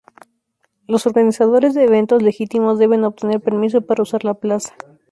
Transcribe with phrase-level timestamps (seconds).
[0.87, 4.73] Los organizadores de eventos legítimos deben obtener permiso para usar la plaza.